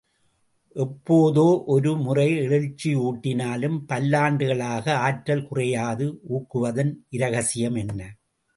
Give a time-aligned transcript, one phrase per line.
[0.75, 1.43] எப்போதோ
[1.65, 8.01] ஒரு முறை எழுச்சியூட்டினாலும் பல்லாண்டுகளாக ஆற்றல் குறையாது ஊக்குவதன் இரகசியம் என்ன?